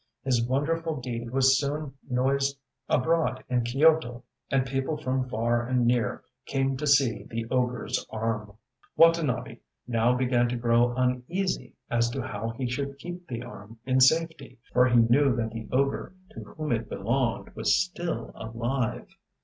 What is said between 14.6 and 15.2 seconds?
for he